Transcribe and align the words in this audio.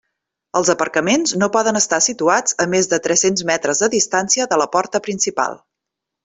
Els 0.59 0.69
aparcaments 0.73 1.33
no 1.41 1.49
poden 1.55 1.77
estar 1.79 1.99
situats 2.05 2.57
a 2.65 2.67
més 2.71 2.89
de 2.95 3.01
tres-cents 3.09 3.45
metres 3.53 3.85
de 3.85 3.91
distància 3.99 4.49
de 4.55 4.59
la 4.63 4.69
porta 4.79 5.05
principal. 5.11 5.63